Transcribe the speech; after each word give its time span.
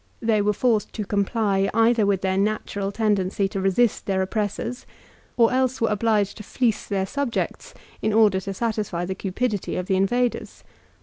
They 0.19 0.41
were 0.41 0.51
forced 0.51 0.93
to 0.93 1.05
comply 1.05 1.69
either 1.75 2.07
with 2.07 2.21
their 2.21 2.35
natural 2.35 2.91
tendency 2.91 3.47
to 3.49 3.61
resist 3.61 4.07
their 4.07 4.23
oppressors, 4.23 4.87
or 5.37 5.53
else 5.53 5.79
were 5.79 5.89
obliged 5.89 6.37
to 6.37 6.43
fleece 6.43 6.87
their 6.87 7.05
subjects 7.05 7.75
in 8.01 8.11
order 8.11 8.39
to 8.39 8.53
satisfy 8.55 9.05
the 9.05 9.13
cupidity 9.13 9.75
of 9.75 9.85
the 9.85 9.97
invaders. 9.97 10.63